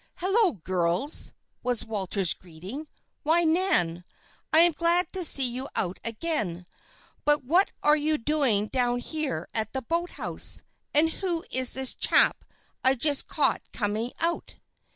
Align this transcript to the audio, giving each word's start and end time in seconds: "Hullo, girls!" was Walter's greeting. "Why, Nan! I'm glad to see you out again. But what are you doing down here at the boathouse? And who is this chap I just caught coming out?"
"Hullo, 0.15 0.53
girls!" 0.53 1.31
was 1.61 1.85
Walter's 1.85 2.33
greeting. 2.33 2.87
"Why, 3.21 3.43
Nan! 3.43 4.03
I'm 4.51 4.71
glad 4.71 5.13
to 5.13 5.23
see 5.23 5.47
you 5.47 5.69
out 5.75 5.99
again. 6.03 6.65
But 7.23 7.43
what 7.43 7.69
are 7.83 7.95
you 7.95 8.17
doing 8.17 8.65
down 8.65 8.97
here 8.97 9.47
at 9.53 9.73
the 9.73 9.83
boathouse? 9.83 10.63
And 10.91 11.11
who 11.11 11.45
is 11.51 11.73
this 11.73 11.93
chap 11.93 12.43
I 12.83 12.95
just 12.95 13.27
caught 13.27 13.61
coming 13.71 14.11
out?" 14.19 14.55